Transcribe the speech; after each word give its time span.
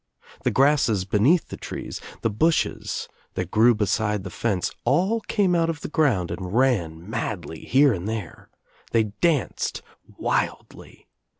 The 0.41 0.49
grasses 0.49 1.05
beneath 1.05 1.49
the 1.49 1.57
trees, 1.57 2.01
the 2.21 2.29
bushes 2.31 3.07
that 3.35 3.51
grew 3.51 3.75
beside 3.75 4.23
the 4.23 4.31
fence— 4.31 4.71
all 4.83 5.19
came 5.21 5.53
out 5.53 5.69
of 5.69 5.81
the' 5.81 5.87
ground 5.89 6.31
and 6.31 6.55
ran 6.55 7.07
madly 7.07 7.65
here 7.65 7.93
and 7.93 8.07
there. 8.07 8.49
They 8.93 9.03
danced 9.03 9.83
I 10.09 10.13
wildly. 10.17 11.07